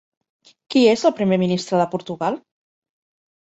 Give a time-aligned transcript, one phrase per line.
[0.75, 2.41] Qui és el primer ministre de Portugal?